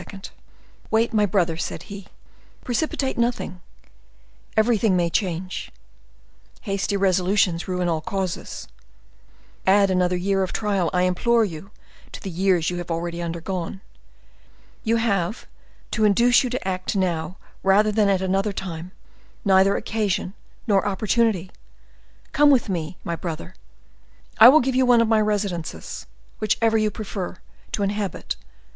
[0.89, 2.07] "Wait, my brother," said he;
[2.63, 3.61] "precipitate nothing;
[4.57, 5.71] everything may change;
[6.61, 8.67] hasty resolutions ruin all causes;
[9.67, 11.69] add another year of trial, I implore you,
[12.13, 13.79] to the years you have already undergone.
[14.83, 15.45] You have,
[15.91, 18.93] to induce you to act now rather than at another time,
[19.45, 20.33] neither occasion
[20.65, 21.51] nor opportunity.
[22.31, 23.53] Come with me, my brother;
[24.39, 26.07] I will give you one of my residences,
[26.39, 27.37] whichever you prefer,
[27.73, 28.35] to inhabit.